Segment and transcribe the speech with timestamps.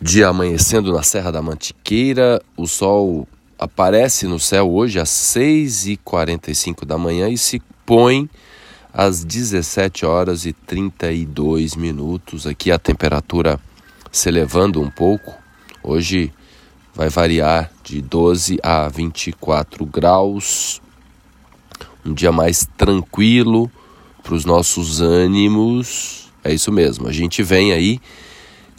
[0.00, 3.26] Dia amanhecendo na Serra da Mantiqueira, o sol
[3.58, 8.30] aparece no céu hoje às 6h45 da manhã e se põe
[8.94, 12.46] às 17 horas e 32 minutos.
[12.46, 13.58] Aqui a temperatura
[14.12, 15.34] se elevando um pouco.
[15.82, 16.32] Hoje
[16.94, 20.80] vai variar de 12 a 24 graus.
[22.06, 23.68] Um dia mais tranquilo
[24.22, 26.30] para os nossos ânimos.
[26.44, 27.08] É isso mesmo.
[27.08, 28.00] A gente vem aí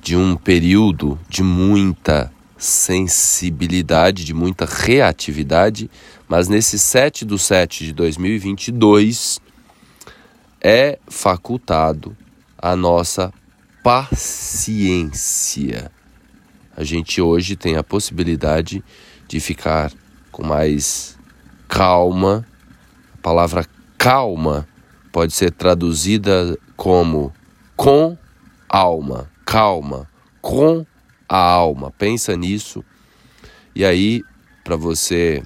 [0.02, 5.90] de um período de muita sensibilidade, de muita reatividade,
[6.28, 9.40] mas nesse 7 do 7 de 2022
[10.62, 12.16] é facultado
[12.58, 13.34] a nossa
[13.84, 15.10] paciência.
[16.76, 18.84] A gente hoje tem a possibilidade
[19.28, 19.92] de ficar
[20.32, 21.18] com mais
[21.68, 22.46] calma.
[23.14, 23.66] A palavra
[23.98, 24.68] calma
[25.12, 27.34] pode ser traduzida como
[27.76, 28.18] com
[28.68, 30.08] alma calma,
[30.44, 30.86] com
[31.28, 31.90] a alma.
[31.90, 32.86] Pensa nisso.
[33.74, 34.24] E aí,
[34.64, 35.44] para você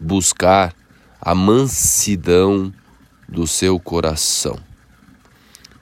[0.00, 0.74] buscar
[1.20, 2.72] a mansidão
[3.28, 4.58] do seu coração,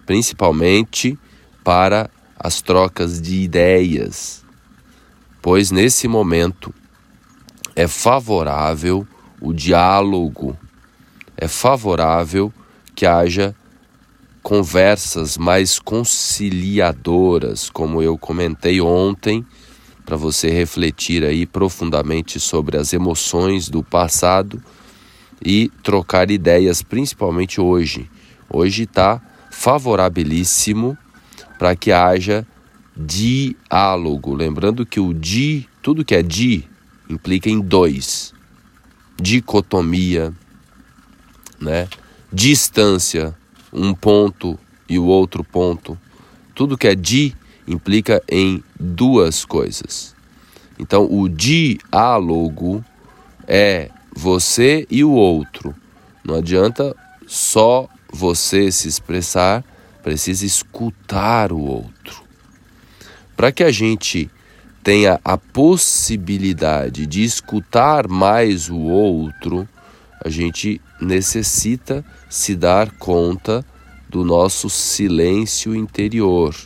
[0.05, 1.17] principalmente
[1.63, 4.45] para as trocas de ideias,
[5.41, 6.75] pois nesse momento
[7.77, 9.07] é favorável
[9.41, 10.59] o diálogo,
[11.37, 12.53] é favorável
[12.93, 13.55] que haja
[14.45, 19.43] conversas mais conciliadoras, como eu comentei ontem,
[20.05, 24.63] para você refletir aí profundamente sobre as emoções do passado
[25.43, 28.11] e trocar ideias, principalmente hoje.
[28.51, 29.19] Hoje está
[29.51, 30.97] favorabilíssimo
[31.59, 32.47] para que haja
[32.95, 34.35] diálogo.
[34.35, 36.69] Lembrando que o di, tudo que é di,
[37.09, 38.35] implica em dois.
[39.17, 40.35] Dicotomia,
[41.59, 41.89] né?
[42.31, 43.35] Distância,
[43.75, 44.59] um ponto
[44.89, 45.99] e o outro ponto.
[46.55, 47.35] Tudo que é di
[47.67, 50.15] implica em duas coisas.
[50.79, 52.85] Então, o diálogo
[53.47, 55.75] é você e o outro.
[56.25, 56.95] Não adianta
[57.27, 59.65] só você se expressar,
[60.03, 62.23] precisa escutar o outro.
[63.37, 64.31] Para que a gente
[64.83, 69.69] tenha a possibilidade de escutar mais o outro,
[70.25, 73.65] a gente necessita se dar conta
[74.09, 76.57] do nosso silêncio interior.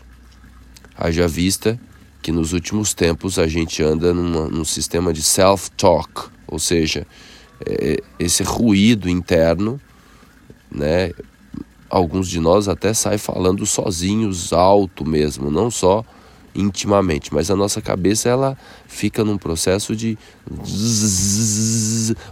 [0.96, 1.78] Haja vista
[2.22, 7.06] que nos últimos tempos a gente anda numa, num sistema de self-talk, ou seja,
[7.66, 9.80] é, esse ruído interno,
[10.70, 11.10] né?
[11.90, 16.04] Alguns de nós até saem falando sozinhos, alto mesmo, não só
[16.58, 20.18] intimamente, mas a nossa cabeça ela fica num processo de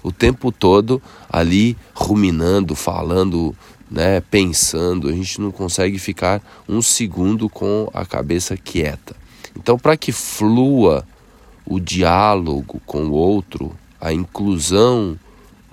[0.03, 1.01] o tempo todo
[1.31, 3.55] ali ruminando, falando,
[3.89, 9.15] né, pensando, a gente não consegue ficar um segundo com a cabeça quieta.
[9.57, 11.07] Então, para que flua
[11.65, 15.19] o diálogo com o outro, a inclusão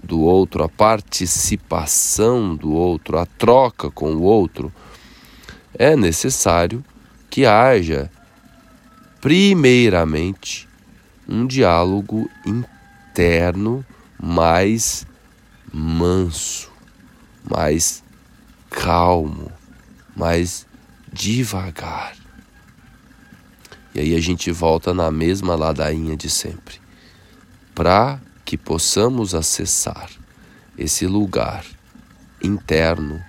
[0.01, 4.71] do outro, a participação do outro, a troca com o outro,
[5.73, 6.83] é necessário
[7.29, 8.11] que haja
[9.23, 10.67] primeiramente,
[11.25, 13.85] um diálogo interno
[14.21, 15.07] mais
[15.71, 16.69] manso,
[17.49, 18.03] mais
[18.69, 19.49] calmo,
[20.13, 20.67] mais
[21.09, 22.17] devagar.
[23.95, 26.81] E aí a gente volta na mesma ladainha de sempre.
[27.73, 30.09] Para que possamos acessar
[30.77, 31.63] esse lugar
[32.43, 33.23] interno,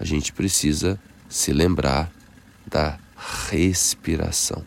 [0.00, 0.98] a gente precisa
[1.28, 2.10] se lembrar
[2.66, 2.98] da
[3.48, 4.64] respiração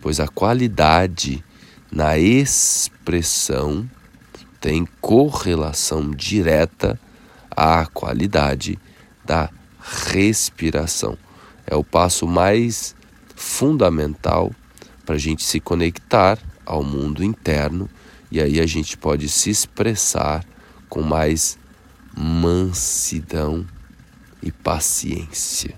[0.00, 1.44] pois a qualidade
[1.90, 3.88] na expressão
[4.60, 6.98] tem correlação direta
[7.50, 8.78] à qualidade
[9.24, 9.50] da
[9.80, 11.16] respiração.
[11.66, 12.94] É o passo mais
[13.34, 14.52] fundamental
[15.04, 17.88] para a gente se conectar ao mundo interno
[18.30, 20.44] e aí a gente pode se expressar
[20.88, 21.58] com mais
[22.16, 23.64] mansidão
[24.42, 25.74] e paciência.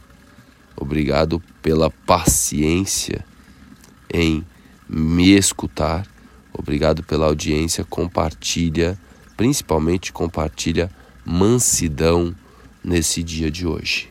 [0.77, 3.25] Obrigado pela paciência
[4.13, 4.45] em
[4.89, 6.07] me escutar.
[6.53, 7.85] Obrigado pela audiência.
[7.85, 8.99] Compartilha,
[9.37, 10.91] principalmente compartilha
[11.25, 12.35] mansidão
[12.83, 14.09] nesse dia de hoje.